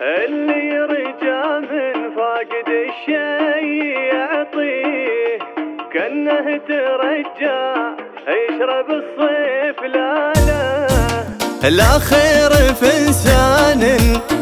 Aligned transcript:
اللي 0.00 0.78
رجع 0.78 1.58
من 1.58 2.10
فاقد 2.16 2.68
الشي 2.68 3.92
يعطيه 4.08 5.38
كأنه 5.92 6.56
ترجع 6.68 7.76
يشرب 8.28 8.90
الصيف 8.90 9.82
لا 9.94 10.32
لا 10.46 11.68
لا 11.70 11.98
خير 11.98 12.50
في 12.74 13.06
إنسان 13.06 13.82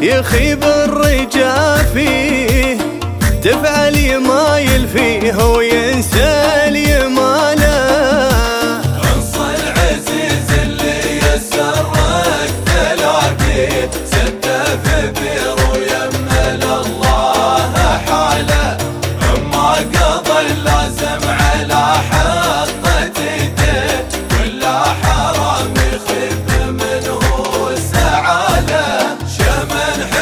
يخيب 0.01 0.63
الرجا 0.63 1.50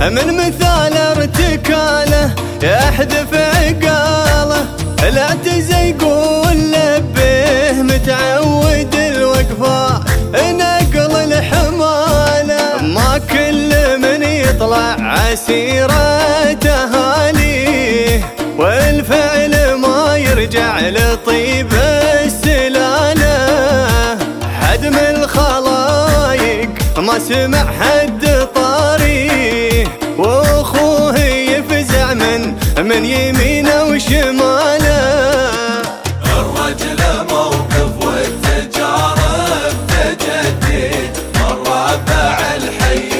من 0.00 0.36
مثال 0.36 0.96
ارتكاله 0.96 2.34
يحذف 2.62 3.34
عقاله. 3.34 4.66
لا 5.14 5.28
تزي 5.44 5.90
يقول 5.90 6.56
لبيه 6.72 7.82
متعود 7.82 8.94
الوقفات 8.94 10.02
نقل 10.34 11.32
الحمالة. 11.32 12.82
ما 12.82 13.20
كل 13.30 13.98
من 13.98 14.22
يطلع 14.22 14.96
عسيرته 15.00 16.70
اهاليه 16.70 18.20
والفعل 18.58 19.74
ما 19.74 20.16
يرجع 20.16 20.80
لطيبه 20.80 21.96
ما 27.06 27.18
سمع 27.18 27.64
حد 27.80 28.24
يمينه 33.06 33.82
وشماله. 33.84 35.00
الرجل 36.24 37.00
موقف 37.30 37.92
والتجارب 38.06 39.76
تجديد 39.88 41.12
الرابع 41.36 42.38
الحي 42.56 43.10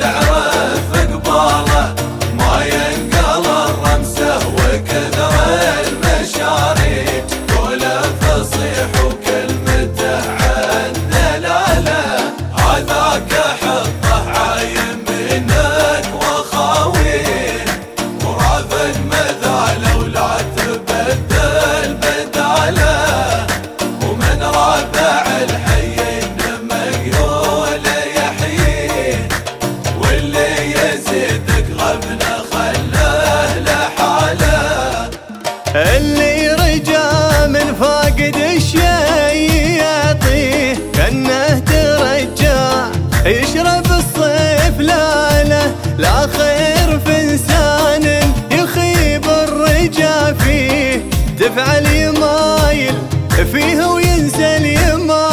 تعرف 0.00 0.90
قباله. 1.12 1.94
ما 2.38 2.54
ينقل 2.64 3.46
الرمسه 3.46 4.36
وكثر 4.56 5.34
المشاريع 5.86 7.24
ولا 7.60 7.96
فصيح 8.20 8.88
وكلمته 9.04 10.22
اللي 35.74 36.48
رجا 36.48 37.46
من 37.46 37.74
فاقد 37.80 38.36
الشي 38.36 38.78
يعطيه 39.76 40.76
كأنه 40.94 41.58
ترجع 41.58 42.86
يشرب 43.26 43.86
الصيف 43.86 44.80
لا 44.80 45.44
له 45.44 45.74
لا 45.98 46.26
خير 46.26 46.98
في 46.98 47.20
إنسان 47.20 48.04
يخيب 48.50 49.24
الرجا 49.24 50.32
فيه. 50.32 51.04
دفع 51.40 51.78
اليمايل 51.78 52.94
فيه 53.52 53.86
وينسى 53.86 54.56
اليمايل. 54.56 55.31